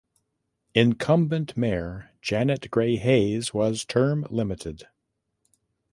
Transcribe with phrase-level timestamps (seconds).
[0.73, 4.87] Incumbent mayor Janet Gray Hayes was term limited.